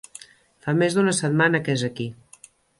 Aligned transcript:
Fa 0.67 0.73
més 0.79 0.97
d'una 0.97 1.15
setmana 1.19 1.63
que 1.69 1.79
és 1.79 1.87
aquí. 1.91 2.11